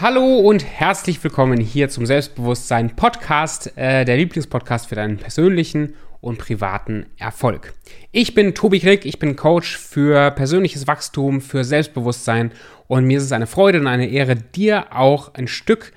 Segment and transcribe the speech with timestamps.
[0.00, 6.38] Hallo und herzlich willkommen hier zum Selbstbewusstsein Podcast, äh, der Lieblingspodcast für deinen persönlichen und
[6.38, 7.74] privaten Erfolg.
[8.12, 12.52] Ich bin Tobi Krieg, ich bin Coach für persönliches Wachstum, für Selbstbewusstsein
[12.86, 15.92] und mir ist es eine Freude und eine Ehre, dir auch ein Stück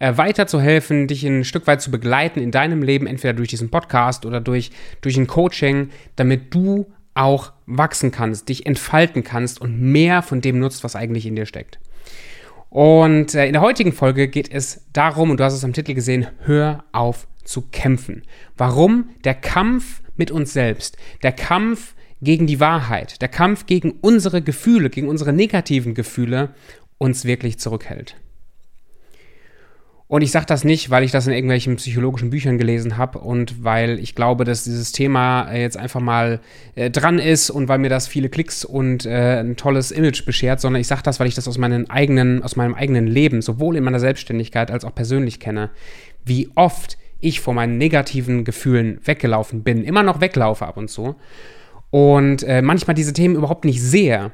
[0.00, 4.26] äh, weiterzuhelfen, dich ein Stück weit zu begleiten in deinem Leben, entweder durch diesen Podcast
[4.26, 10.22] oder durch, durch ein Coaching, damit du auch wachsen kannst, dich entfalten kannst und mehr
[10.22, 11.78] von dem nutzt, was eigentlich in dir steckt.
[12.74, 15.94] Und äh, in der heutigen Folge geht es darum, und du hast es am Titel
[15.94, 18.22] gesehen, hör auf zu kämpfen.
[18.56, 24.42] Warum der Kampf mit uns selbst, der Kampf gegen die Wahrheit, der Kampf gegen unsere
[24.42, 26.52] Gefühle, gegen unsere negativen Gefühle
[26.98, 28.16] uns wirklich zurückhält.
[30.06, 33.64] Und ich sage das nicht, weil ich das in irgendwelchen psychologischen Büchern gelesen habe und
[33.64, 36.40] weil ich glaube, dass dieses Thema äh, jetzt einfach mal
[36.74, 40.60] äh, dran ist und weil mir das viele Klicks und äh, ein tolles Image beschert,
[40.60, 43.76] sondern ich sage das, weil ich das aus, meinen eigenen, aus meinem eigenen Leben, sowohl
[43.76, 45.70] in meiner Selbstständigkeit als auch persönlich kenne.
[46.24, 51.16] Wie oft ich vor meinen negativen Gefühlen weggelaufen bin, immer noch weglaufe ab und zu
[51.90, 54.32] und äh, manchmal diese Themen überhaupt nicht sehe.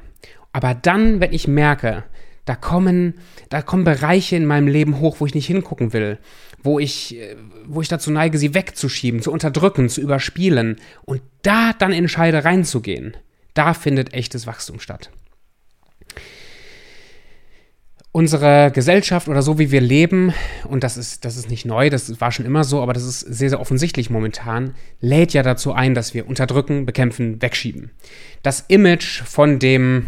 [0.51, 2.03] Aber dann, wenn ich merke,
[2.45, 3.15] da kommen,
[3.49, 6.17] da kommen Bereiche in meinem Leben hoch, wo ich nicht hingucken will,
[6.63, 11.73] wo ich, äh, wo ich dazu neige, sie wegzuschieben, zu unterdrücken, zu überspielen und da
[11.73, 13.15] dann entscheide reinzugehen.
[13.53, 15.11] Da findet echtes Wachstum statt.
[18.13, 20.33] Unsere Gesellschaft oder so wie wir leben,
[20.67, 23.21] und das ist, das ist nicht neu, das war schon immer so, aber das ist
[23.21, 27.91] sehr, sehr offensichtlich momentan, lädt ja dazu ein, dass wir unterdrücken, bekämpfen, wegschieben.
[28.43, 30.07] Das Image von dem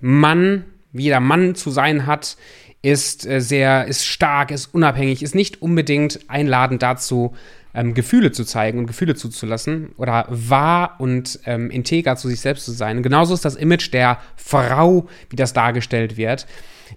[0.00, 0.64] Mann,
[0.96, 2.36] wie jeder Mann zu sein hat,
[2.82, 7.34] ist äh, sehr, ist stark, ist unabhängig, ist nicht unbedingt einladend dazu,
[7.74, 12.64] ähm, Gefühle zu zeigen und Gefühle zuzulassen oder wahr und ähm, integer zu sich selbst
[12.64, 12.96] zu sein.
[12.96, 16.46] Und genauso ist das Image der Frau, wie das dargestellt wird.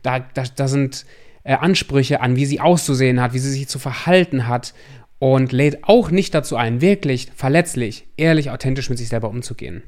[0.04, 1.06] Da, da, da sind
[1.44, 4.74] äh, Ansprüche an, wie sie auszusehen hat, wie sie sich zu verhalten hat
[5.20, 9.84] und lädt auch nicht dazu ein, wirklich verletzlich, ehrlich, authentisch mit sich selber umzugehen.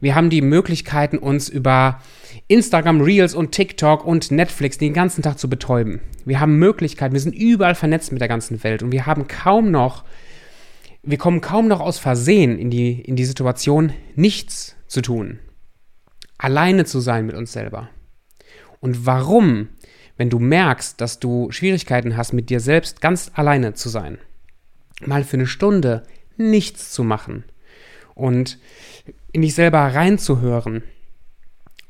[0.00, 2.00] Wir haben die Möglichkeiten, uns über
[2.48, 6.00] Instagram Reels und TikTok und Netflix den ganzen Tag zu betäuben.
[6.24, 9.70] Wir haben Möglichkeiten, wir sind überall vernetzt mit der ganzen Welt und wir haben kaum
[9.70, 10.04] noch,
[11.02, 15.38] wir kommen kaum noch aus Versehen in die, in die Situation, nichts zu tun.
[16.38, 17.88] Alleine zu sein mit uns selber.
[18.80, 19.68] Und warum,
[20.16, 24.18] wenn du merkst, dass du Schwierigkeiten hast, mit dir selbst ganz alleine zu sein,
[25.04, 26.02] mal für eine Stunde
[26.36, 27.44] nichts zu machen
[28.14, 28.58] und
[29.34, 30.84] in dich selber reinzuhören.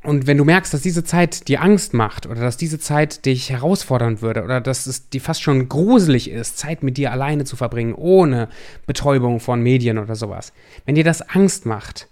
[0.03, 3.51] Und wenn du merkst, dass diese Zeit dir Angst macht oder dass diese Zeit dich
[3.51, 7.57] herausfordern würde oder dass es dir fast schon gruselig ist, Zeit mit dir alleine zu
[7.57, 8.49] verbringen, ohne
[8.87, 10.53] Betäubung von Medien oder sowas,
[10.85, 12.09] wenn dir das Angst macht,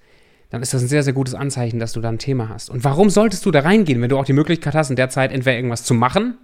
[0.50, 2.68] dann ist das ein sehr, sehr gutes Anzeichen, dass du da ein Thema hast.
[2.68, 5.32] Und warum solltest du da reingehen, wenn du auch die Möglichkeit hast, in der Zeit
[5.32, 6.36] entweder irgendwas zu machen,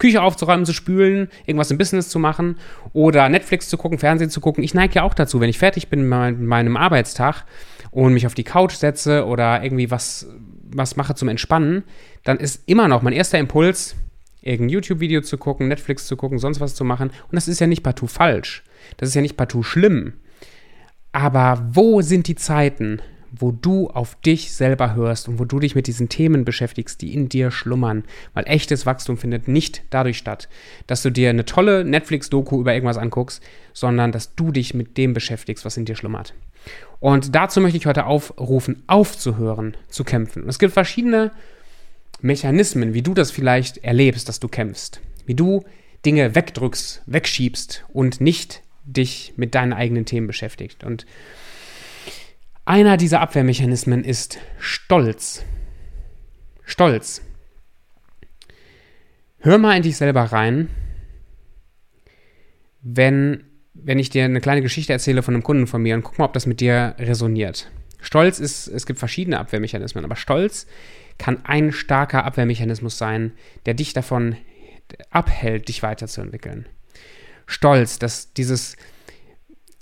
[0.00, 2.56] Küche aufzuräumen, zu spülen, irgendwas im Business zu machen
[2.92, 4.64] oder Netflix zu gucken, Fernsehen zu gucken.
[4.64, 7.44] Ich neige ja auch dazu, wenn ich fertig bin mit meinem Arbeitstag
[7.92, 10.26] und mich auf die Couch setze oder irgendwie was,
[10.64, 11.84] was mache zum Entspannen,
[12.24, 13.94] dann ist immer noch mein erster Impuls,
[14.42, 17.10] irgendein YouTube-Video zu gucken, Netflix zu gucken, sonst was zu machen.
[17.10, 18.64] Und das ist ja nicht partout falsch.
[18.96, 20.14] Das ist ja nicht partout schlimm.
[21.12, 23.02] Aber wo sind die Zeiten,
[23.32, 27.14] wo du auf dich selber hörst und wo du dich mit diesen Themen beschäftigst, die
[27.14, 28.04] in dir schlummern.
[28.34, 30.48] Weil echtes Wachstum findet nicht dadurch statt,
[30.86, 33.42] dass du dir eine tolle Netflix-Doku über irgendwas anguckst,
[33.72, 36.34] sondern dass du dich mit dem beschäftigst, was in dir schlummert.
[36.98, 40.42] Und dazu möchte ich heute aufrufen, aufzuhören zu kämpfen.
[40.42, 41.30] Und es gibt verschiedene
[42.20, 45.00] Mechanismen, wie du das vielleicht erlebst, dass du kämpfst.
[45.24, 45.64] Wie du
[46.04, 50.84] Dinge wegdrückst, wegschiebst und nicht dich mit deinen eigenen Themen beschäftigt.
[50.84, 51.06] Und
[52.70, 55.44] einer dieser Abwehrmechanismen ist Stolz.
[56.64, 57.20] Stolz.
[59.40, 60.68] Hör mal in dich selber rein,
[62.80, 63.42] wenn,
[63.74, 66.26] wenn ich dir eine kleine Geschichte erzähle von einem Kunden von mir und guck mal,
[66.26, 67.68] ob das mit dir resoniert.
[68.00, 70.68] Stolz ist, es gibt verschiedene Abwehrmechanismen, aber Stolz
[71.18, 73.32] kann ein starker Abwehrmechanismus sein,
[73.66, 74.36] der dich davon
[75.10, 76.68] abhält, dich weiterzuentwickeln.
[77.46, 78.76] Stolz, dass dieses,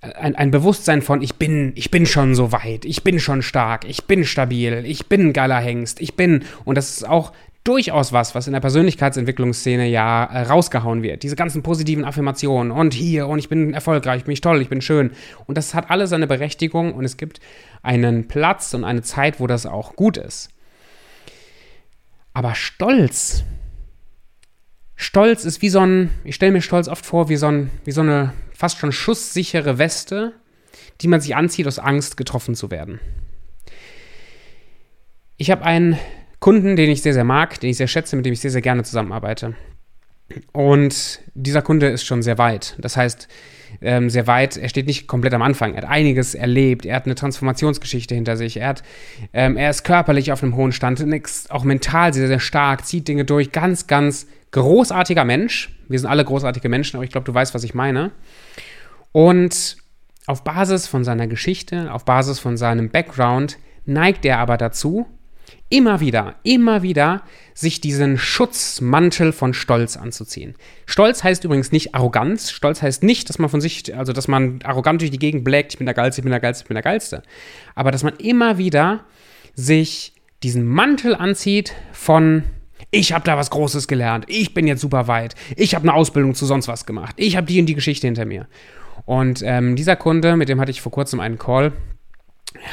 [0.01, 3.89] ein, ein Bewusstsein von, ich bin, ich bin schon so weit, ich bin schon stark,
[3.89, 7.33] ich bin stabil, ich bin geiler Hengst, ich bin, und das ist auch
[7.65, 11.23] durchaus was, was in der Persönlichkeitsentwicklungsszene ja äh, rausgehauen wird.
[11.23, 14.81] Diese ganzen positiven Affirmationen und hier und ich bin erfolgreich, ich bin toll, ich bin
[14.81, 15.11] schön.
[15.47, 17.41] Und das hat alles seine Berechtigung und es gibt
[17.83, 20.49] einen Platz und eine Zeit, wo das auch gut ist.
[22.33, 23.45] Aber Stolz,
[24.95, 27.93] Stolz ist wie so ein, ich stelle mir Stolz oft vor, wie so, ein, wie
[27.93, 30.33] so eine fast schon schusssichere Weste,
[31.01, 32.99] die man sich anzieht aus Angst, getroffen zu werden.
[35.37, 35.97] Ich habe einen
[36.41, 38.61] Kunden, den ich sehr, sehr mag, den ich sehr schätze, mit dem ich sehr, sehr
[38.61, 39.55] gerne zusammenarbeite.
[40.53, 42.75] Und dieser Kunde ist schon sehr weit.
[42.81, 43.29] Das heißt,
[43.81, 45.75] ähm, sehr weit, er steht nicht komplett am Anfang.
[45.75, 48.83] Er hat einiges erlebt, er hat eine Transformationsgeschichte hinter sich, er, hat,
[49.33, 51.05] ähm, er ist körperlich auf einem hohen Stand,
[51.51, 53.53] auch mental sehr, sehr stark, zieht Dinge durch.
[53.53, 55.75] Ganz, ganz großartiger Mensch.
[55.89, 58.11] Wir sind alle großartige Menschen, aber ich glaube, du weißt, was ich meine.
[59.13, 59.77] Und
[60.27, 65.07] auf Basis von seiner Geschichte, auf Basis von seinem Background, neigt er aber dazu,
[65.69, 67.23] immer wieder, immer wieder
[67.55, 70.55] sich diesen Schutzmantel von Stolz anzuziehen.
[70.87, 72.51] Stolz heißt übrigens nicht Arroganz.
[72.51, 75.73] Stolz heißt nicht, dass man von sich, also dass man arrogant durch die Gegend blägt,
[75.73, 77.23] ich bin der Geilste, ich bin der Geilste, ich bin der Geilste.
[77.75, 79.05] Aber dass man immer wieder
[79.55, 80.13] sich
[80.43, 82.45] diesen Mantel anzieht von
[82.91, 86.35] ich habe da was Großes gelernt, ich bin jetzt super weit, ich habe eine Ausbildung
[86.35, 88.47] zu sonst was gemacht, ich habe die und die Geschichte hinter mir.
[89.05, 91.73] Und ähm, dieser Kunde, mit dem hatte ich vor kurzem einen Call,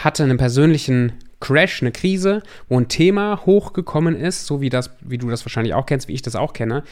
[0.04, 5.18] hatte einen persönlichen Crash, eine Krise, wo ein Thema hochgekommen ist, so wie, das, wie
[5.18, 6.84] du das wahrscheinlich auch kennst, wie ich das auch kenne,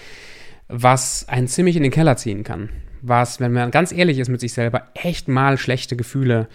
[0.68, 2.70] was einen ziemlich in den Keller ziehen kann.
[3.02, 6.48] Was, wenn man ganz ehrlich ist mit sich selber, echt mal schlechte Gefühle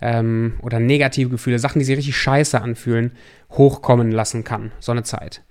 [0.00, 3.12] ähm, oder negative Gefühle, Sachen, die sich richtig scheiße anfühlen,
[3.50, 4.72] hochkommen lassen kann.
[4.80, 5.42] So eine Zeit.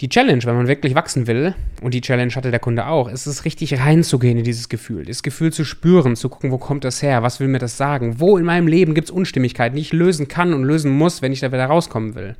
[0.00, 3.26] Die Challenge, wenn man wirklich wachsen will, und die Challenge hatte der Kunde auch, ist
[3.26, 7.02] es richtig reinzugehen in dieses Gefühl, das Gefühl zu spüren, zu gucken, wo kommt das
[7.02, 9.92] her, was will mir das sagen, wo in meinem Leben gibt es Unstimmigkeiten, die ich
[9.92, 12.36] lösen kann und lösen muss, wenn ich da wieder rauskommen will.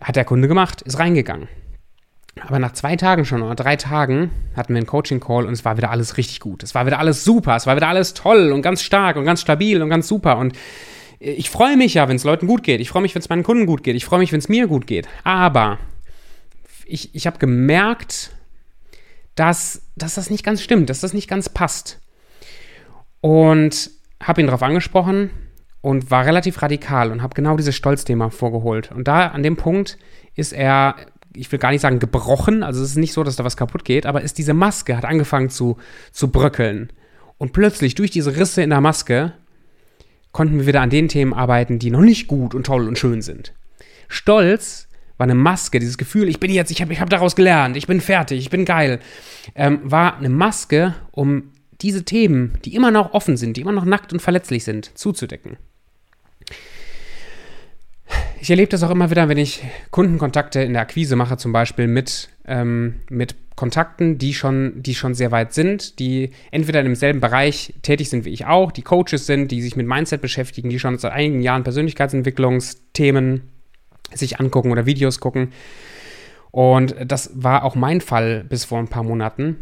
[0.00, 1.48] Hat der Kunde gemacht, ist reingegangen.
[2.40, 5.76] Aber nach zwei Tagen schon oder drei Tagen hatten wir einen Coaching-Call und es war
[5.76, 6.62] wieder alles richtig gut.
[6.62, 9.42] Es war wieder alles super, es war wieder alles toll und ganz stark und ganz
[9.42, 10.54] stabil und ganz super und
[11.20, 12.80] ich freue mich ja, wenn es Leuten gut geht.
[12.80, 13.96] Ich freue mich, wenn es meinen Kunden gut geht.
[13.96, 15.08] Ich freue mich, wenn es mir gut geht.
[15.24, 15.78] Aber
[16.86, 18.32] ich, ich habe gemerkt,
[19.34, 22.00] dass, dass das nicht ganz stimmt, dass das nicht ganz passt.
[23.20, 23.90] Und
[24.22, 25.30] habe ihn darauf angesprochen
[25.80, 28.90] und war relativ radikal und habe genau dieses Stolzthema vorgeholt.
[28.92, 29.98] Und da an dem Punkt
[30.34, 30.96] ist er,
[31.34, 33.84] ich will gar nicht sagen gebrochen, also es ist nicht so, dass da was kaputt
[33.84, 35.76] geht, aber ist diese Maske, hat angefangen zu,
[36.12, 36.92] zu bröckeln.
[37.38, 39.34] Und plötzlich durch diese Risse in der Maske
[40.32, 43.22] konnten wir wieder an den Themen arbeiten, die noch nicht gut und toll und schön
[43.22, 43.54] sind.
[44.08, 47.76] Stolz war eine Maske, dieses Gefühl, ich bin jetzt, ich habe ich hab daraus gelernt,
[47.76, 49.00] ich bin fertig, ich bin geil,
[49.54, 53.84] ähm, war eine Maske, um diese Themen, die immer noch offen sind, die immer noch
[53.84, 55.56] nackt und verletzlich sind, zuzudecken.
[58.48, 61.86] Ich erlebe das auch immer wieder, wenn ich Kundenkontakte in der Akquise mache, zum Beispiel
[61.86, 67.20] mit, ähm, mit Kontakten, die schon, die schon sehr weit sind, die entweder in demselben
[67.20, 70.78] Bereich tätig sind wie ich auch, die Coaches sind, die sich mit Mindset beschäftigen, die
[70.78, 73.42] schon seit einigen Jahren Persönlichkeitsentwicklungsthemen
[74.14, 75.52] sich angucken oder Videos gucken.
[76.50, 79.58] Und das war auch mein Fall bis vor ein paar Monaten,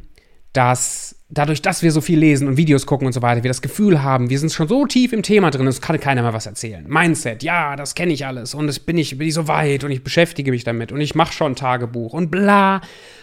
[0.52, 3.62] dass dadurch, dass wir so viel lesen und Videos gucken und so weiter, wir das
[3.62, 6.46] Gefühl haben, wir sind schon so tief im Thema drin, es kann keiner mehr was
[6.46, 6.84] erzählen.
[6.88, 9.90] Mindset, ja, das kenne ich alles und das bin ich, bin ich so weit und
[9.90, 12.80] ich beschäftige mich damit und ich mache schon Tagebuch und bla,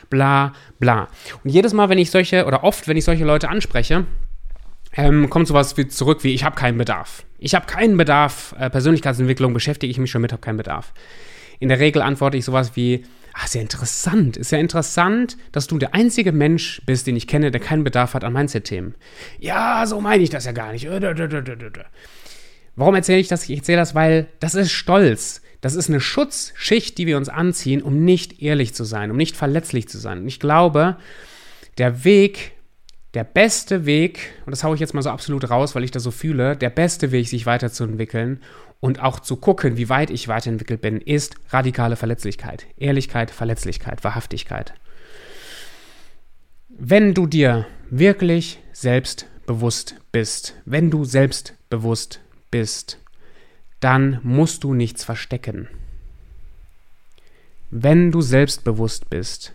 [0.09, 1.07] bla, bla.
[1.43, 4.05] Und jedes Mal, wenn ich solche, oder oft, wenn ich solche Leute anspreche,
[4.95, 7.25] ähm, kommt sowas wie zurück wie, ich habe keinen Bedarf.
[7.39, 10.93] Ich habe keinen Bedarf, äh, Persönlichkeitsentwicklung beschäftige ich mich schon mit, habe keinen Bedarf.
[11.59, 13.03] In der Regel antworte ich sowas wie,
[13.33, 14.37] Ah, ist ja interessant.
[14.37, 18.13] Ist ja interessant, dass du der einzige Mensch bist, den ich kenne, der keinen Bedarf
[18.13, 18.93] hat an Mindset-Themen.
[19.39, 20.87] Ja, so meine ich das ja gar nicht.
[22.75, 23.49] Warum erzähle ich das?
[23.49, 25.41] Ich erzähle das, weil das ist Stolz.
[25.61, 29.35] Das ist eine Schutzschicht, die wir uns anziehen, um nicht ehrlich zu sein, um nicht
[29.35, 30.19] verletzlich zu sein.
[30.19, 30.97] Und ich glaube,
[31.79, 32.51] der Weg,
[33.15, 36.03] der beste Weg, und das haue ich jetzt mal so absolut raus, weil ich das
[36.03, 38.41] so fühle, der beste Weg, sich weiterzuentwickeln
[38.83, 42.65] und auch zu gucken, wie weit ich weiterentwickelt bin, ist radikale Verletzlichkeit.
[42.75, 44.73] Ehrlichkeit, Verletzlichkeit, Wahrhaftigkeit.
[46.67, 52.19] Wenn du dir wirklich selbstbewusst bist, wenn du selbstbewusst
[52.51, 52.99] bist,
[53.79, 55.69] dann musst du nichts verstecken.
[57.71, 59.53] Wenn du selbstbewusst bist,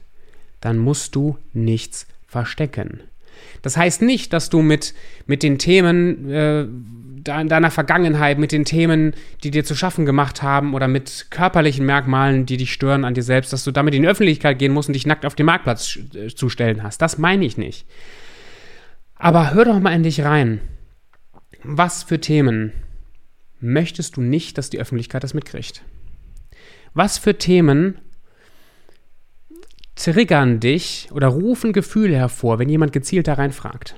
[0.62, 3.02] dann musst du nichts verstecken.
[3.62, 4.94] Das heißt nicht, dass du mit,
[5.26, 6.66] mit den Themen äh,
[7.22, 12.46] deiner Vergangenheit, mit den Themen, die dir zu schaffen gemacht haben oder mit körperlichen Merkmalen,
[12.46, 14.94] die dich stören an dir selbst, dass du damit in die Öffentlichkeit gehen musst und
[14.94, 17.02] dich nackt auf den Marktplatz äh, zu stellen hast.
[17.02, 17.86] Das meine ich nicht.
[19.16, 20.60] Aber hör doch mal in dich rein.
[21.64, 22.72] Was für Themen
[23.60, 25.82] möchtest du nicht, dass die Öffentlichkeit das mitkriegt?
[26.94, 27.98] Was für Themen
[30.12, 33.96] triggern dich oder rufen Gefühle hervor, wenn jemand gezielt da reinfragt?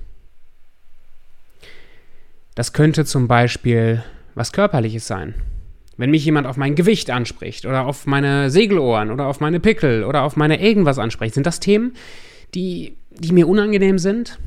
[2.55, 4.03] Das könnte zum Beispiel
[4.35, 5.35] was Körperliches sein.
[5.97, 10.05] Wenn mich jemand auf mein Gewicht anspricht oder auf meine Segelohren oder auf meine Pickel
[10.05, 11.95] oder auf meine irgendwas anspricht, sind das Themen,
[12.55, 14.39] die, die mir unangenehm sind?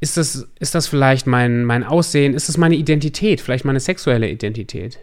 [0.00, 2.34] Ist das, ist das vielleicht mein, mein Aussehen?
[2.34, 3.40] Ist das meine Identität?
[3.40, 4.98] Vielleicht meine sexuelle Identität?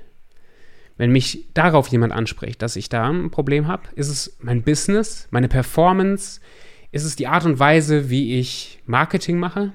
[0.97, 5.27] Wenn mich darauf jemand anspricht, dass ich da ein Problem habe, ist es mein Business,
[5.31, 6.39] meine Performance,
[6.91, 9.71] ist es die Art und Weise, wie ich Marketing mache,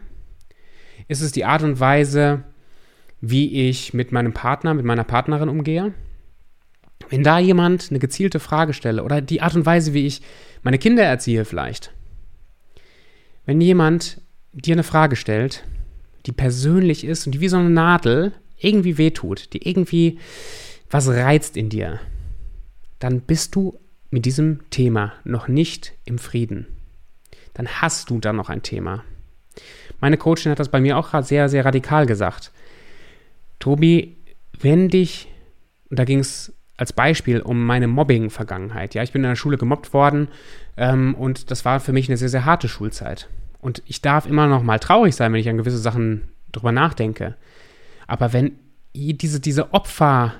[1.08, 2.44] ist es die Art und Weise,
[3.20, 5.94] wie ich mit meinem Partner, mit meiner Partnerin umgehe.
[7.08, 10.22] Wenn da jemand eine gezielte Frage stelle oder die Art und Weise, wie ich
[10.62, 11.92] meine Kinder erziehe vielleicht.
[13.44, 14.20] Wenn jemand
[14.52, 15.64] dir eine Frage stellt,
[16.26, 20.18] die persönlich ist und die wie so eine Nadel irgendwie wehtut, die irgendwie
[20.90, 22.00] was reizt in dir,
[22.98, 23.78] dann bist du
[24.10, 26.66] mit diesem Thema noch nicht im Frieden.
[27.54, 29.04] Dann hast du da noch ein Thema.
[30.00, 32.52] Meine Coachin hat das bei mir auch sehr, sehr radikal gesagt.
[33.58, 34.16] Tobi,
[34.60, 35.28] wenn dich,
[35.90, 38.94] und da ging es als Beispiel um meine Mobbing-Vergangenheit.
[38.94, 40.28] Ja, ich bin in der Schule gemobbt worden
[40.76, 43.28] ähm, und das war für mich eine sehr, sehr harte Schulzeit.
[43.60, 47.34] Und ich darf immer noch mal traurig sein, wenn ich an gewisse Sachen drüber nachdenke.
[48.06, 48.52] Aber wenn
[48.94, 50.34] diese, diese Opfer,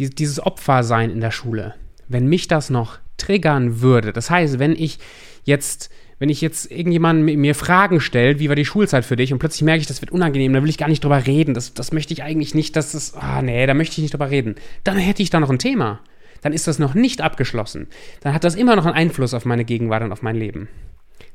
[0.00, 1.74] die, dieses Opfersein in der Schule,
[2.08, 4.98] wenn mich das noch triggern würde, das heißt, wenn ich
[5.44, 9.38] jetzt wenn ich jetzt irgendjemand mir Fragen stellt, wie war die Schulzeit für dich und
[9.38, 11.92] plötzlich merke ich, das wird unangenehm, da will ich gar nicht drüber reden, das, das
[11.92, 15.22] möchte ich eigentlich nicht, das, ah nee, da möchte ich nicht drüber reden, dann hätte
[15.22, 16.00] ich da noch ein Thema.
[16.42, 17.86] Dann ist das noch nicht abgeschlossen.
[18.20, 20.68] Dann hat das immer noch einen Einfluss auf meine Gegenwart und auf mein Leben.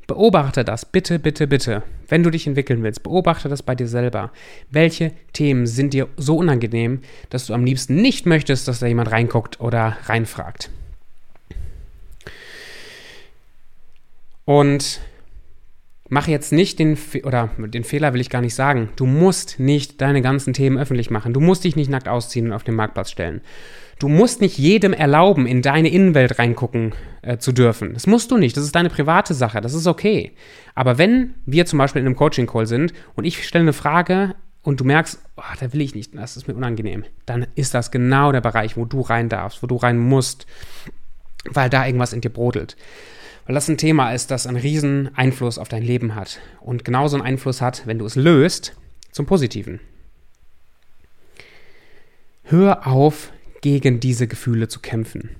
[0.06, 1.82] Beobachte das, bitte, bitte, bitte.
[2.08, 4.30] Wenn du dich entwickeln willst, beobachte das bei dir selber.
[4.70, 9.10] Welche Themen sind dir so unangenehm, dass du am liebsten nicht möchtest, dass da jemand
[9.10, 10.70] reinguckt oder reinfragt?
[14.44, 15.00] Und
[16.08, 18.90] mach jetzt nicht den, Fe oder den Fehler will ich gar nicht sagen.
[18.96, 21.32] Du musst nicht deine ganzen Themen öffentlich machen.
[21.32, 23.40] Du musst dich nicht nackt ausziehen und auf den Marktplatz stellen.
[23.98, 27.94] Du musst nicht jedem erlauben, in deine Innenwelt reingucken äh, zu dürfen.
[27.94, 28.56] Das musst du nicht.
[28.56, 29.60] Das ist deine private Sache.
[29.60, 30.32] Das ist okay.
[30.74, 34.80] Aber wenn wir zum Beispiel in einem Coaching-Call sind und ich stelle eine Frage und
[34.80, 38.32] du merkst, oh, da will ich nicht, das ist mir unangenehm, dann ist das genau
[38.32, 40.46] der Bereich, wo du rein darfst, wo du rein musst,
[41.48, 42.76] weil da irgendwas in dir brodelt
[43.46, 47.16] weil das ein Thema ist, das einen riesen Einfluss auf dein Leben hat und genauso
[47.16, 48.76] einen Einfluss hat, wenn du es löst,
[49.12, 49.80] zum Positiven.
[52.42, 55.30] Hör auf, gegen diese Gefühle zu kämpfen.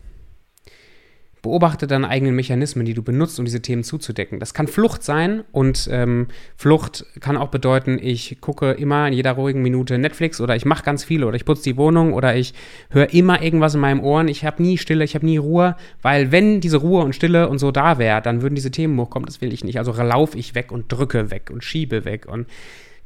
[1.42, 4.40] Beobachte deine eigenen Mechanismen, die du benutzt, um diese Themen zuzudecken.
[4.40, 9.32] Das kann Flucht sein und ähm, Flucht kann auch bedeuten, ich gucke immer in jeder
[9.32, 12.54] ruhigen Minute Netflix oder ich mache ganz viel oder ich putze die Wohnung oder ich
[12.90, 14.28] höre immer irgendwas in meinen Ohren.
[14.28, 17.58] Ich habe nie Stille, ich habe nie Ruhe, weil wenn diese Ruhe und Stille und
[17.58, 19.26] so da wäre, dann würden diese Themen hochkommen.
[19.26, 19.78] Das will ich nicht.
[19.78, 22.46] Also laufe ich weg und drücke weg und schiebe weg und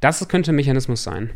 [0.00, 1.30] das könnte ein Mechanismus sein.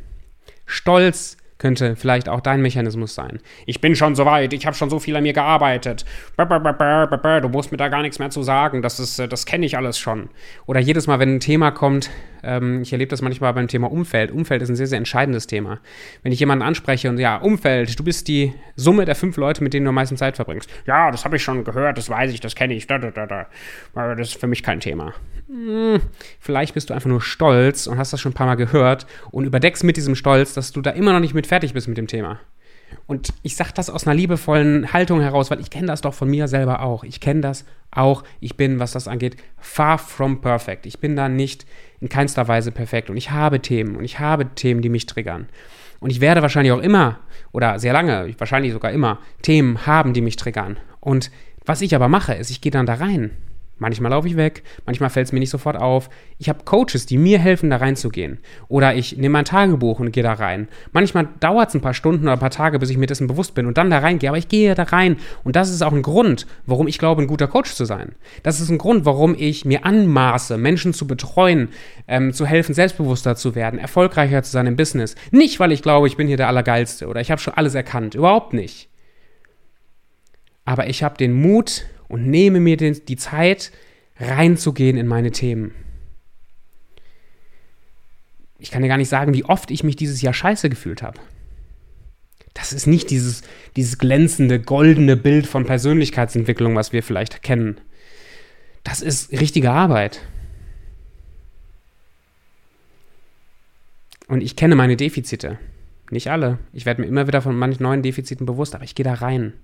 [0.64, 3.40] Stolz könnte vielleicht auch dein Mechanismus sein.
[3.64, 6.04] Ich bin schon so weit, ich habe schon so viel an mir gearbeitet.
[6.36, 9.78] Du musst mir da gar nichts mehr zu sagen, das, ist, äh, das kenne ich
[9.78, 10.28] alles schon.
[10.66, 12.10] Oder jedes Mal, wenn ein Thema kommt,
[12.44, 14.30] ähm, ich erlebe das manchmal beim Thema Umfeld.
[14.30, 15.80] Umfeld ist ein sehr, sehr entscheidendes Thema.
[16.22, 19.74] Wenn ich jemanden anspreche und ja, Umfeld, du bist die Summe der fünf Leute, mit
[19.74, 20.70] denen du am meisten Zeit verbringst.
[20.86, 22.86] Ja, das habe ich schon gehört, das weiß ich, das kenne ich.
[22.86, 24.14] Da, da, da, da.
[24.14, 25.14] Das ist für mich kein Thema.
[25.48, 26.00] Hm,
[26.40, 29.44] vielleicht bist du einfach nur stolz und hast das schon ein paar Mal gehört und
[29.44, 32.06] überdeckst mit diesem Stolz, dass du da immer noch nicht mit fertig bist mit dem
[32.06, 32.40] Thema.
[33.06, 36.28] Und ich sage das aus einer liebevollen Haltung heraus, weil ich kenne das doch von
[36.28, 37.04] mir selber auch.
[37.04, 38.24] Ich kenne das auch.
[38.40, 40.86] Ich bin, was das angeht, far from perfect.
[40.86, 41.66] Ich bin da nicht
[42.00, 43.10] in keinster Weise perfekt.
[43.10, 45.48] Und ich habe Themen und ich habe Themen, die mich triggern.
[46.00, 47.20] Und ich werde wahrscheinlich auch immer
[47.52, 50.78] oder sehr lange, wahrscheinlich sogar immer, Themen haben, die mich triggern.
[51.00, 51.30] Und
[51.64, 53.30] was ich aber mache, ist, ich gehe dann da rein
[53.78, 56.08] Manchmal laufe ich weg, manchmal fällt es mir nicht sofort auf.
[56.38, 58.38] Ich habe Coaches, die mir helfen, da reinzugehen.
[58.68, 60.68] Oder ich nehme mein Tagebuch und gehe da rein.
[60.92, 63.54] Manchmal dauert es ein paar Stunden oder ein paar Tage, bis ich mir dessen bewusst
[63.54, 64.30] bin und dann da reingehe.
[64.30, 65.16] Aber ich gehe da rein.
[65.42, 68.14] Und das ist auch ein Grund, warum ich glaube, ein guter Coach zu sein.
[68.44, 71.70] Das ist ein Grund, warum ich mir anmaße, Menschen zu betreuen,
[72.06, 75.16] ähm, zu helfen, selbstbewusster zu werden, erfolgreicher zu sein im Business.
[75.32, 78.14] Nicht, weil ich glaube, ich bin hier der Allergeilste oder ich habe schon alles erkannt.
[78.14, 78.88] Überhaupt nicht.
[80.64, 83.72] Aber ich habe den Mut, und nehme mir den, die Zeit,
[84.18, 85.74] reinzugehen in meine Themen.
[88.58, 91.20] Ich kann dir gar nicht sagen, wie oft ich mich dieses Jahr scheiße gefühlt habe.
[92.54, 93.42] Das ist nicht dieses,
[93.76, 97.80] dieses glänzende, goldene Bild von Persönlichkeitsentwicklung, was wir vielleicht kennen.
[98.84, 100.20] Das ist richtige Arbeit.
[104.28, 105.58] Und ich kenne meine Defizite.
[106.10, 106.58] Nicht alle.
[106.72, 109.54] Ich werde mir immer wieder von manchen neuen Defiziten bewusst, aber ich gehe da rein.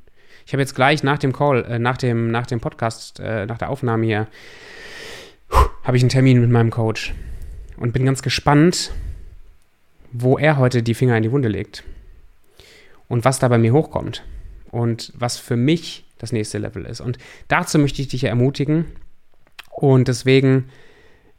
[0.46, 3.58] Ich habe jetzt gleich nach dem Call, äh, nach, dem, nach dem Podcast, äh, nach
[3.58, 4.26] der Aufnahme hier,
[5.84, 7.14] habe ich einen Termin mit meinem Coach
[7.76, 8.92] und bin ganz gespannt,
[10.12, 11.84] wo er heute die Finger in die Wunde legt
[13.08, 14.24] und was da bei mir hochkommt
[14.70, 17.00] und was für mich das nächste Level ist.
[17.00, 17.18] Und
[17.48, 18.86] dazu möchte ich dich ermutigen
[19.70, 20.68] und deswegen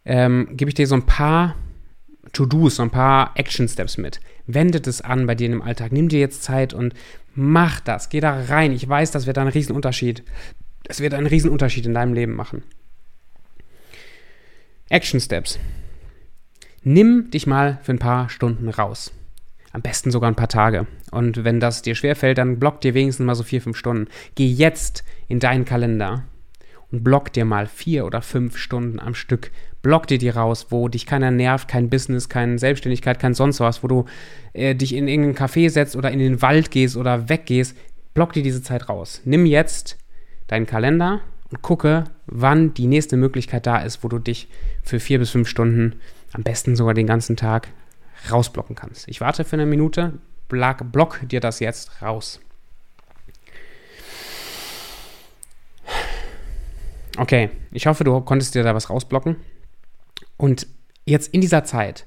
[0.05, 1.55] ähm, gebe ich dir so ein paar
[2.33, 4.19] To-Dos, so ein paar Action-Steps mit.
[4.47, 5.91] Wendet es an bei dir im Alltag.
[5.91, 6.93] Nimm dir jetzt Zeit und
[7.35, 8.09] mach das.
[8.09, 8.71] Geh da rein.
[8.71, 10.23] Ich weiß, das wird einen Riesenunterschied.
[10.87, 12.63] Es wird einen Riesenunterschied in deinem Leben machen.
[14.89, 15.59] Action-Steps.
[16.83, 19.13] Nimm dich mal für ein paar Stunden raus.
[19.71, 20.87] Am besten sogar ein paar Tage.
[21.11, 24.09] Und wenn das dir schwerfällt, dann block dir wenigstens mal so vier, fünf Stunden.
[24.35, 26.25] Geh jetzt in deinen Kalender
[26.91, 29.51] und block dir mal vier oder fünf Stunden am Stück.
[29.81, 33.83] Block dir die raus, wo dich keiner nervt, kein Business, keine Selbstständigkeit, kein sonst was,
[33.83, 34.05] wo du
[34.53, 37.75] äh, dich in irgendeinen Café setzt oder in den Wald gehst oder weggehst.
[38.13, 39.21] Block dir diese Zeit raus.
[39.25, 39.97] Nimm jetzt
[40.47, 44.47] deinen Kalender und gucke, wann die nächste Möglichkeit da ist, wo du dich
[44.83, 45.99] für vier bis fünf Stunden,
[46.33, 47.69] am besten sogar den ganzen Tag,
[48.29, 49.07] rausblocken kannst.
[49.07, 50.13] Ich warte für eine Minute,
[50.47, 52.39] block, block dir das jetzt raus.
[57.17, 59.35] Okay, ich hoffe, du konntest dir da was rausblocken.
[60.37, 60.67] Und
[61.05, 62.05] jetzt in dieser Zeit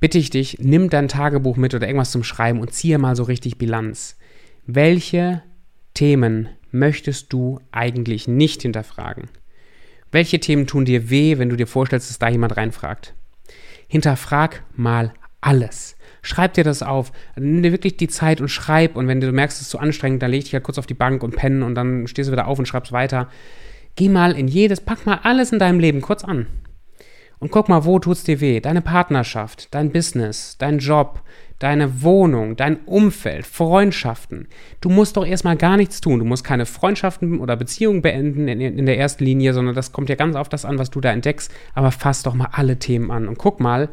[0.00, 3.24] bitte ich dich, nimm dein Tagebuch mit oder irgendwas zum Schreiben und ziehe mal so
[3.24, 4.16] richtig Bilanz.
[4.66, 5.42] Welche
[5.94, 9.28] Themen möchtest du eigentlich nicht hinterfragen?
[10.12, 13.14] Welche Themen tun dir weh, wenn du dir vorstellst, dass da jemand reinfragt?
[13.88, 15.96] Hinterfrag mal alles.
[16.22, 17.12] Schreib dir das auf.
[17.36, 18.96] Nimm dir wirklich die Zeit und schreib.
[18.96, 20.94] Und wenn du merkst, es ist zu anstrengend, dann leg dich halt kurz auf die
[20.94, 23.28] Bank und pennen und dann stehst du wieder auf und schreibst weiter.
[23.98, 26.46] Geh mal in jedes, pack mal alles in deinem Leben kurz an.
[27.40, 28.60] Und guck mal, wo tut's dir weh?
[28.60, 31.24] Deine Partnerschaft, dein Business, dein Job,
[31.58, 34.46] deine Wohnung, dein Umfeld, Freundschaften.
[34.80, 36.20] Du musst doch erstmal gar nichts tun.
[36.20, 40.08] Du musst keine Freundschaften oder Beziehungen beenden in, in, der ersten Linie, sondern das kommt
[40.08, 41.52] ja ganz auf das an, was du da entdeckst.
[41.74, 43.88] Aber fass doch mal alle Themen an und guck mal,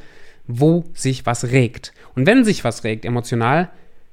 [0.45, 1.93] wo sich was regt.
[2.13, 3.71] Und wenn sich was regt emotional,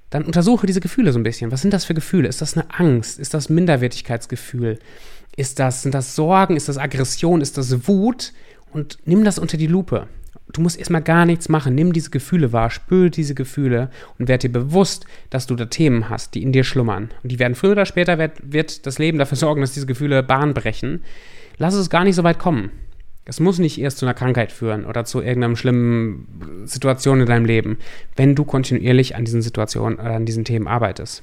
[0.09, 1.53] dann untersuche diese Gefühle so ein bisschen.
[1.53, 2.29] Was sind das für Gefühle?
[2.29, 3.19] Ist das eine Angst?
[3.19, 4.79] Ist das Minderwertigkeitsgefühl?
[5.37, 6.57] Ist das, sind das Sorgen?
[6.57, 7.41] Ist das Aggression?
[7.41, 8.33] Ist das Wut?
[8.73, 10.09] Und nimm das unter die Lupe.
[10.53, 11.75] Du musst erstmal gar nichts machen.
[11.75, 16.11] Nimm diese Gefühle wahr, spür diese Gefühle und werd dir bewusst, dass du da Themen
[16.11, 17.11] hast, die in dir schlummern.
[17.23, 20.23] Und die werden früher oder später wird, wird das Leben dafür sorgen, dass diese Gefühle
[20.23, 21.03] Bahn brechen.
[21.57, 22.71] Lass es gar nicht so weit kommen.
[23.25, 27.45] Es muss nicht erst zu einer Krankheit führen oder zu irgendeiner schlimmen Situation in deinem
[27.45, 27.79] Leben,
[28.17, 31.23] wenn du kontinuierlich an diesen Situationen oder an diesen Themen arbeitest.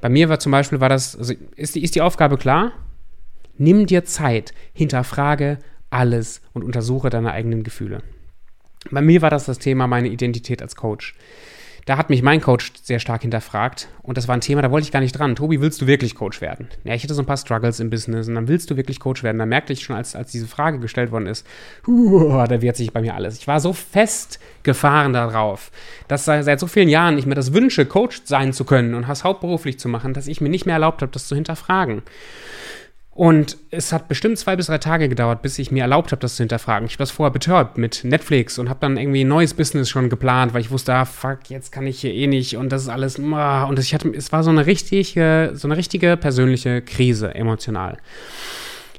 [0.00, 2.72] Bei mir war zum Beispiel, war das, also ist, die, ist die Aufgabe klar?
[3.58, 5.58] Nimm dir Zeit, hinterfrage
[5.90, 8.02] alles und untersuche deine eigenen Gefühle.
[8.90, 11.14] Bei mir war das das Thema meine Identität als Coach.
[11.86, 14.86] Da hat mich mein Coach sehr stark hinterfragt und das war ein Thema, da wollte
[14.86, 15.36] ich gar nicht dran.
[15.36, 16.66] Tobi, willst du wirklich Coach werden?
[16.82, 19.22] Ja, ich hatte so ein paar Struggles im Business und dann willst du wirklich Coach
[19.22, 19.38] werden.
[19.38, 21.46] Da merkte ich schon, als, als diese Frage gestellt worden ist,
[21.86, 23.38] uh, da wehrt sich bei mir alles.
[23.38, 25.70] Ich war so festgefahren darauf,
[26.08, 29.22] dass seit so vielen Jahren ich mir das wünsche, Coach sein zu können und das
[29.22, 32.02] hauptberuflich zu machen, dass ich mir nicht mehr erlaubt habe, das zu hinterfragen.
[33.16, 36.36] Und es hat bestimmt zwei bis drei Tage gedauert, bis ich mir erlaubt habe, das
[36.36, 36.86] zu hinterfragen.
[36.86, 40.52] Ich das vorher betört mit Netflix und habe dann irgendwie ein neues Business schon geplant,
[40.52, 43.18] weil ich wusste, ah, fuck, jetzt kann ich hier eh nicht und das ist alles.
[43.18, 47.96] Und ich hatte, es war so eine richtige, so eine richtige persönliche Krise, emotional.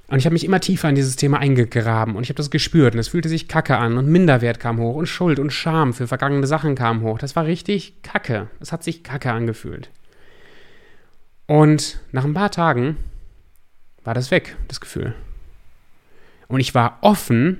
[0.07, 2.95] Und ich habe mich immer tiefer in dieses Thema eingegraben und ich habe das gespürt
[2.95, 6.07] und es fühlte sich kacke an und Minderwert kam hoch und Schuld und Scham für
[6.07, 7.19] vergangene Sachen kam hoch.
[7.19, 8.47] Das war richtig kacke.
[8.59, 9.91] Es hat sich kacke angefühlt.
[11.45, 12.97] Und nach ein paar Tagen
[14.07, 15.13] war das weg, das Gefühl.
[16.47, 17.59] Und ich war offen,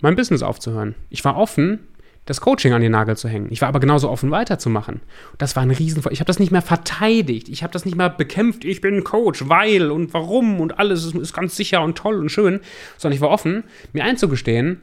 [0.00, 0.96] mein Business aufzuhören.
[1.08, 1.78] Ich war offen,
[2.24, 3.46] das Coaching an den Nagel zu hängen.
[3.48, 5.02] Ich war aber genauso offen, weiterzumachen.
[5.38, 6.02] Das war ein Riesen.
[6.10, 7.48] Ich habe das nicht mehr verteidigt.
[7.48, 8.64] Ich habe das nicht mehr bekämpft.
[8.64, 12.30] Ich bin Coach, weil und warum und alles ist, ist ganz sicher und toll und
[12.30, 12.58] schön.
[12.98, 14.80] Sondern ich war offen, mir einzugestehen,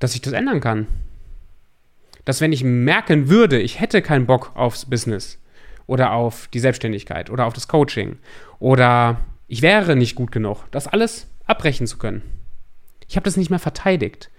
[0.00, 0.86] dass ich das ändern kann.
[2.26, 5.38] Dass wenn ich merken würde, ich hätte keinen Bock aufs Business
[5.86, 8.18] oder auf die Selbstständigkeit oder auf das Coaching
[8.58, 12.22] oder ich wäre nicht gut genug, das alles abbrechen zu können.
[13.08, 14.30] Ich habe das nicht mehr verteidigt.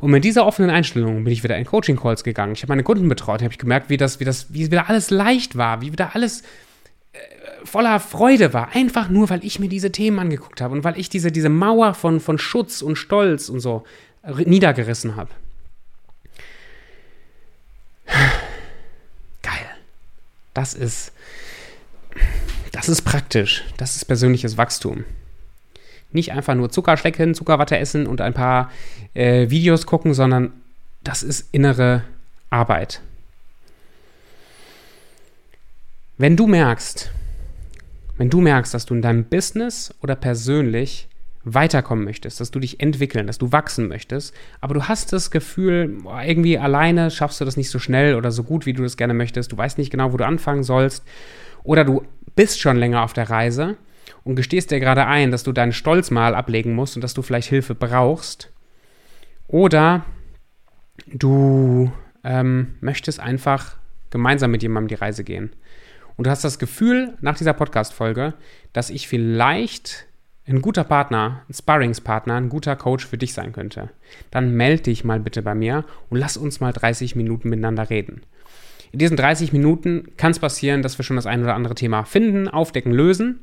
[0.00, 2.52] Und mit dieser offenen Einstellung bin ich wieder in Coaching-Calls gegangen.
[2.52, 5.10] Ich habe meine Kunden betreut, habe ich gemerkt, wie das, wie das, wie wieder alles
[5.10, 6.42] leicht war, wie wieder alles
[7.12, 7.18] äh,
[7.64, 8.74] voller Freude war.
[8.74, 11.94] Einfach nur, weil ich mir diese Themen angeguckt habe und weil ich diese, diese Mauer
[11.94, 13.84] von, von Schutz und Stolz und so
[14.44, 15.30] niedergerissen habe.
[19.42, 19.66] Geil.
[20.54, 21.12] Das ist
[22.78, 23.64] das ist praktisch.
[23.76, 25.02] Das ist persönliches Wachstum.
[26.12, 28.70] Nicht einfach nur Zucker schlecken, Zuckerwatte essen und ein paar
[29.14, 30.52] äh, Videos gucken, sondern
[31.02, 32.04] das ist innere
[32.50, 33.00] Arbeit.
[36.18, 37.10] Wenn du merkst,
[38.16, 41.08] wenn du merkst, dass du in deinem Business oder persönlich
[41.42, 45.98] weiterkommen möchtest, dass du dich entwickeln, dass du wachsen möchtest, aber du hast das Gefühl,
[46.24, 49.14] irgendwie alleine schaffst du das nicht so schnell oder so gut, wie du das gerne
[49.14, 51.02] möchtest, du weißt nicht genau, wo du anfangen sollst,
[51.64, 52.04] oder du
[52.38, 53.76] bist schon länger auf der Reise
[54.22, 57.22] und gestehst dir gerade ein, dass du deinen Stolz mal ablegen musst und dass du
[57.22, 58.52] vielleicht Hilfe brauchst.
[59.48, 60.04] Oder
[61.08, 61.90] du
[62.22, 63.74] ähm, möchtest einfach
[64.10, 65.50] gemeinsam mit jemandem die Reise gehen.
[66.16, 68.34] Und du hast das Gefühl nach dieser Podcast-Folge,
[68.72, 70.06] dass ich vielleicht
[70.46, 73.90] ein guter Partner, ein Sparringspartner, ein guter Coach für dich sein könnte.
[74.30, 78.22] Dann melde dich mal bitte bei mir und lass uns mal 30 Minuten miteinander reden.
[78.92, 82.04] In diesen 30 Minuten kann es passieren, dass wir schon das ein oder andere Thema
[82.04, 83.40] finden, aufdecken, lösen.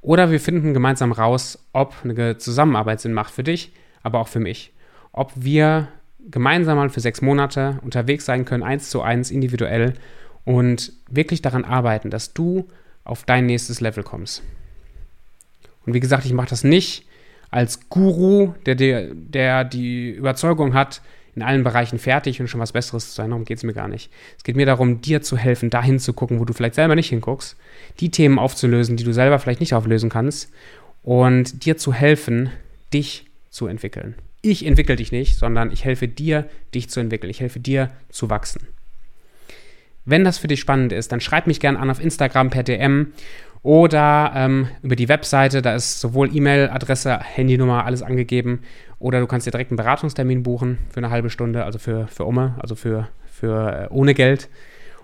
[0.00, 4.40] Oder wir finden gemeinsam raus, ob eine Zusammenarbeit Sinn macht für dich, aber auch für
[4.40, 4.72] mich.
[5.12, 5.88] Ob wir
[6.30, 9.94] gemeinsam mal für sechs Monate unterwegs sein können, eins zu eins, individuell
[10.44, 12.68] und wirklich daran arbeiten, dass du
[13.04, 14.42] auf dein nächstes Level kommst.
[15.86, 17.06] Und wie gesagt, ich mache das nicht
[17.50, 21.02] als Guru, der, der, der die Überzeugung hat,
[21.34, 23.30] in allen Bereichen fertig und schon was Besseres zu sein.
[23.30, 24.10] Darum geht es mir gar nicht.
[24.36, 27.08] Es geht mir darum, dir zu helfen, dahin zu gucken, wo du vielleicht selber nicht
[27.08, 27.56] hinguckst,
[28.00, 30.52] die Themen aufzulösen, die du selber vielleicht nicht auflösen kannst
[31.02, 32.50] und dir zu helfen,
[32.92, 34.14] dich zu entwickeln.
[34.42, 37.30] Ich entwickle dich nicht, sondern ich helfe dir, dich zu entwickeln.
[37.30, 38.66] Ich helfe dir zu wachsen.
[40.04, 43.12] Wenn das für dich spannend ist, dann schreib mich gerne an auf Instagram per DM
[43.64, 48.60] oder ähm, über die Webseite, da ist sowohl E-Mail-Adresse, Handynummer, alles angegeben.
[49.04, 52.24] Oder du kannst dir direkt einen Beratungstermin buchen für eine halbe Stunde, also für, für
[52.24, 54.48] Umme, also für, für äh, ohne Geld.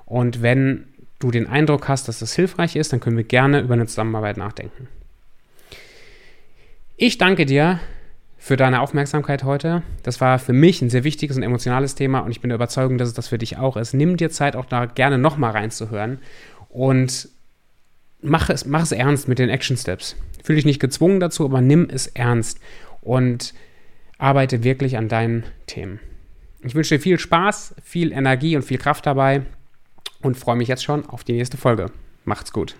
[0.06, 0.86] Und wenn
[1.18, 4.38] du den Eindruck hast, dass das hilfreich ist, dann können wir gerne über eine Zusammenarbeit
[4.38, 4.88] nachdenken.
[6.96, 7.78] Ich danke dir
[8.38, 9.82] für deine Aufmerksamkeit heute.
[10.02, 12.96] Das war für mich ein sehr wichtiges und emotionales Thema und ich bin der Überzeugung,
[12.96, 13.92] dass es das für dich auch ist.
[13.92, 16.20] Nimm dir Zeit, auch da gerne nochmal reinzuhören
[16.70, 17.28] und
[18.22, 20.16] mach es, mach es ernst mit den Action Steps.
[20.42, 22.60] Fühl dich nicht gezwungen dazu, aber nimm es ernst
[23.02, 23.52] und
[24.20, 25.98] arbeite wirklich an deinen Themen.
[26.62, 29.42] Ich wünsche dir viel Spaß, viel Energie und viel Kraft dabei
[30.22, 31.86] und freue mich jetzt schon auf die nächste Folge.
[32.24, 32.76] Macht's gut.